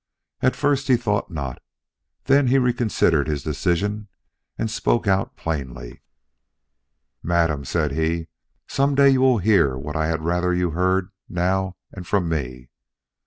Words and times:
At 0.41 0.55
first 0.55 0.87
he 0.87 0.97
thought 0.97 1.29
not; 1.29 1.61
then 2.23 2.47
he 2.47 2.57
reconsidered 2.57 3.27
his 3.27 3.43
decision 3.43 4.07
and 4.57 4.71
spoke 4.71 5.05
out 5.05 5.35
plainly. 5.37 6.01
"Madam," 7.21 7.63
said 7.63 7.91
he, 7.91 8.27
"some 8.65 8.95
day 8.95 9.11
you 9.11 9.21
will 9.21 9.37
hear 9.37 9.77
what 9.77 9.95
I 9.95 10.07
had 10.07 10.23
rather 10.23 10.55
you 10.55 10.71
heard 10.71 11.11
now 11.29 11.75
and 11.93 12.07
from 12.07 12.27
me. 12.27 12.71